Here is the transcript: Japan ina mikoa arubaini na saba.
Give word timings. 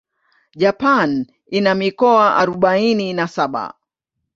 Japan 0.61 1.27
ina 1.51 1.75
mikoa 1.75 2.35
arubaini 2.35 3.13
na 3.13 3.27
saba. 3.27 3.73